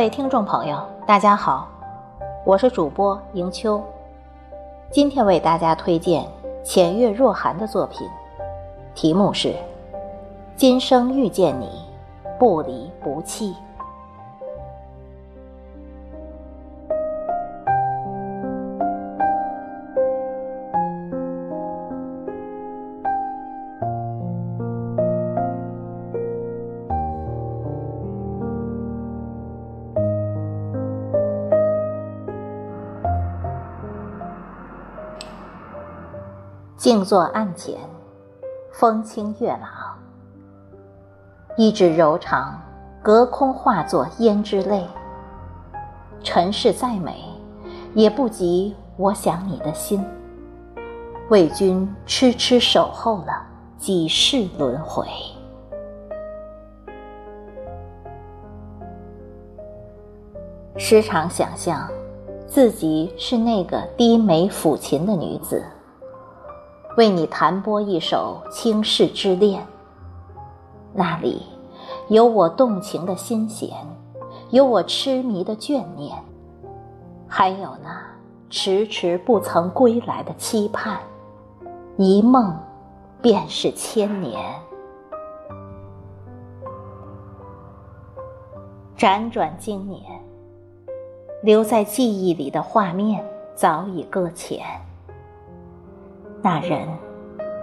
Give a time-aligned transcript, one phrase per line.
[0.00, 1.68] 各位听众朋友，大家好，
[2.42, 3.84] 我是主播迎秋，
[4.90, 6.26] 今天为大家推荐
[6.64, 8.08] 浅月若寒的作品，
[8.94, 9.48] 题目是
[10.56, 11.84] 《今生遇见你，
[12.38, 13.52] 不离不弃》。
[36.80, 37.78] 静坐案前，
[38.72, 39.68] 风清月朗，
[41.54, 42.58] 一指柔长，
[43.02, 44.82] 隔空化作胭脂泪。
[46.22, 47.22] 尘世再美，
[47.92, 50.02] 也不及我想你的心。
[51.28, 55.06] 为君痴痴守候了几世轮回。
[60.78, 61.86] 时常想象，
[62.46, 65.62] 自己是那个低眉抚琴的女子。
[66.96, 69.64] 为你弹拨一首倾世之恋，
[70.92, 71.42] 那里
[72.08, 73.70] 有我动情的心弦，
[74.50, 76.16] 有我痴迷的眷念，
[77.28, 78.00] 还有那
[78.50, 80.98] 迟迟不曾归来的期盼。
[81.96, 82.56] 一梦
[83.22, 84.40] 便是千年，
[88.96, 90.02] 辗转经年，
[91.42, 93.24] 留在记忆里的画面
[93.54, 94.60] 早已搁浅。
[96.42, 96.88] 那人，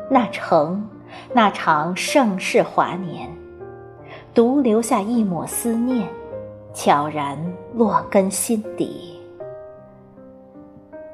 [0.10, 0.88] 那城，
[1.34, 3.28] 那场盛世华年，
[4.34, 6.08] 独留下一抹思念，
[6.74, 7.38] 悄然
[7.74, 9.20] 落根心底。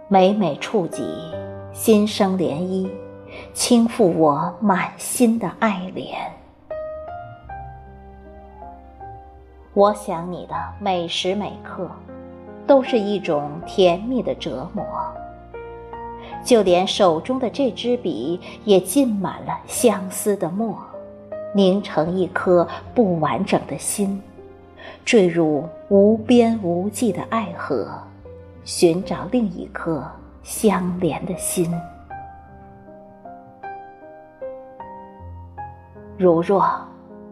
[0.09, 1.03] 每每触及，
[1.71, 2.89] 心生涟漪，
[3.53, 6.15] 倾覆我满心的爱怜。
[9.73, 11.89] 我想你的每时每刻，
[12.67, 14.85] 都是一种甜蜜的折磨。
[16.43, 20.77] 就连手中的这支笔也浸满了相思的墨，
[21.53, 24.21] 凝成一颗不完整的心，
[25.05, 27.87] 坠入无边无际的爱河，
[28.65, 30.03] 寻找另一颗
[30.43, 31.73] 相连的心。
[36.17, 36.69] 如若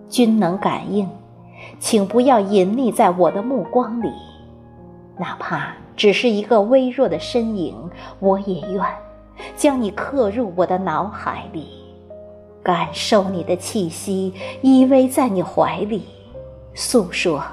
[0.07, 1.07] 君能感应，
[1.79, 4.11] 请不要隐匿在我的目光里，
[5.17, 5.73] 哪怕。
[6.01, 7.75] 只是一个微弱的身影，
[8.17, 8.83] 我也愿
[9.55, 11.67] 将你刻入我的脑海里，
[12.63, 16.07] 感受你的气息，依偎在你怀里，
[16.73, 17.43] 诉说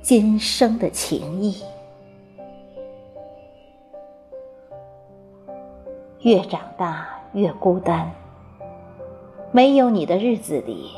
[0.00, 1.62] 今生的情谊。
[6.20, 8.10] 越长大越孤单，
[9.52, 10.92] 没有你的日子里，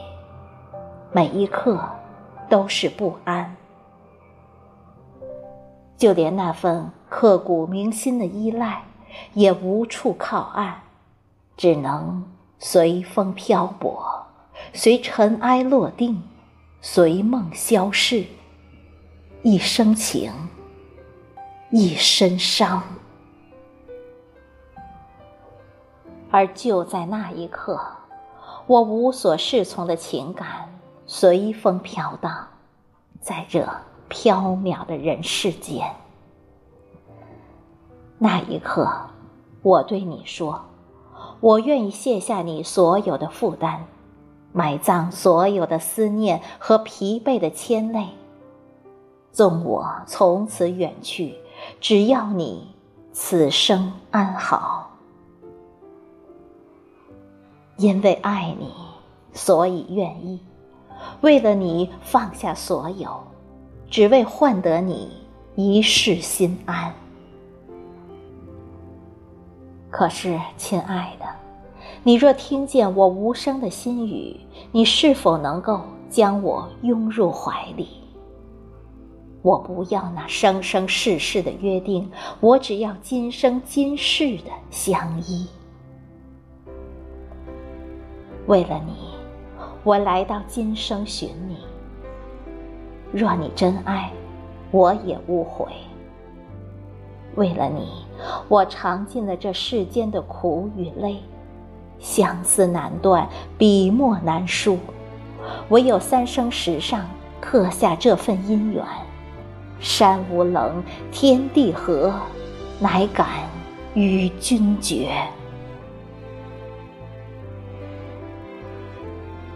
[1.11, 1.85] 每一刻
[2.49, 3.57] 都是不安。
[5.97, 8.85] 就连那份刻骨铭心的依赖，
[9.35, 10.77] 也无处靠岸，
[11.57, 12.25] 只能
[12.59, 14.25] 随风漂泊，
[14.73, 16.23] 随尘埃落定，
[16.81, 18.25] 随梦消逝。
[19.43, 20.33] 一生情，
[21.71, 22.83] 一身伤。
[26.31, 27.79] 而就在那一刻，
[28.67, 32.49] 我无所适从的情感随风飘荡，
[33.21, 33.69] 在这。
[34.13, 35.89] 缥缈的人世间，
[38.23, 38.87] 那一刻，
[39.63, 40.61] 我对你说
[41.41, 43.79] ：“我愿意卸下你所有的负担，
[44.53, 48.09] 埋葬所有的思念和疲惫的牵累。
[49.33, 51.35] 纵我从此远去，
[51.81, 52.75] 只要你
[53.11, 54.91] 此生安好。
[57.79, 58.71] 因为爱你，
[59.33, 60.39] 所以愿意；
[61.23, 63.19] 为了你，放下所有。”
[63.91, 65.11] 只为换得你
[65.57, 66.95] 一世心安。
[69.91, 71.27] 可是，亲爱的，
[72.05, 74.39] 你若听见我无声的心语，
[74.71, 77.89] 你是否能够将我拥入怀里？
[79.43, 82.09] 我不要那生生世世的约定，
[82.41, 85.47] 我只要今生今世的相依。
[88.47, 88.95] 为了你，
[89.83, 91.57] 我来到今生寻你。
[93.13, 94.13] 若你真爱，
[94.71, 95.67] 我也无悔。
[97.37, 97.89] 为了你，
[98.49, 101.17] 我尝尽了这世间的苦与累，
[101.99, 104.79] 相思难断，笔墨难书，
[105.69, 107.09] 唯有三生石上
[107.41, 108.85] 刻下这份姻缘。
[109.79, 112.13] 山无棱，天地合，
[112.79, 113.27] 乃敢
[113.95, 115.11] 与君绝。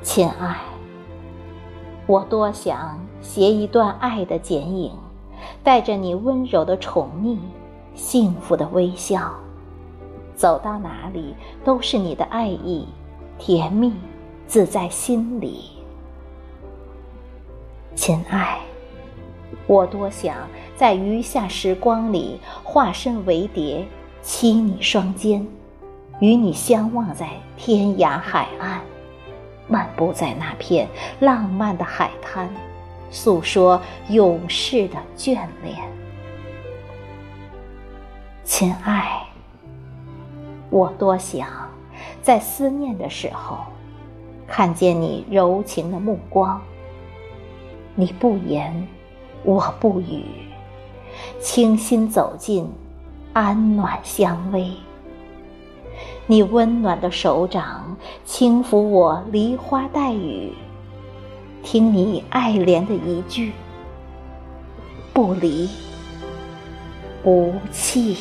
[0.02, 0.56] 亲爱。
[2.06, 4.92] 我多想写一段爱的剪影，
[5.62, 7.38] 带着你温柔的宠溺，
[7.94, 9.32] 幸福的微笑，
[10.34, 12.88] 走到哪里都是你的爱意，
[13.38, 13.92] 甜蜜
[14.46, 15.70] 自在心里。
[17.94, 18.58] 亲爱，
[19.66, 20.34] 我多想
[20.76, 23.86] 在余下时光里化身为蝶，
[24.24, 25.46] 栖你双肩，
[26.18, 28.80] 与你相望在天涯海岸，
[29.68, 30.88] 漫步在那片
[31.20, 32.52] 浪漫的海滩，
[33.10, 36.03] 诉说永世的眷恋。
[38.56, 39.26] 亲爱，
[40.70, 41.48] 我多想
[42.22, 43.58] 在思念的时候，
[44.46, 46.62] 看见你柔情的目光。
[47.96, 48.86] 你不言，
[49.42, 50.22] 我不语，
[51.40, 52.70] 倾心走进，
[53.32, 54.70] 安暖相偎。
[56.28, 60.52] 你温暖的手掌轻抚我梨花带雨，
[61.64, 63.50] 听你爱怜的一句：
[65.12, 65.68] 不离
[67.20, 68.16] 不弃。